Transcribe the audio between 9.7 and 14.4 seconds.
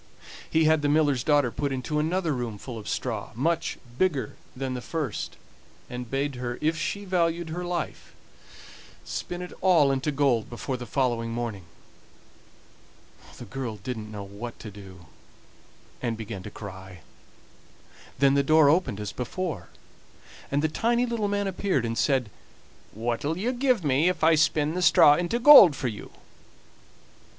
into gold before the following morning. The girl didn't know